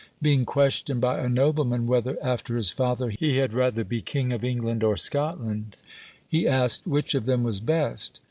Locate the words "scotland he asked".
4.97-6.87